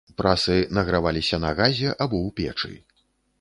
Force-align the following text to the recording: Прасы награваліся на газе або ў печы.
Прасы 0.19 0.55
награваліся 0.77 1.39
на 1.45 1.51
газе 1.59 1.93
або 2.03 2.17
ў 2.27 2.35
печы. 2.41 2.73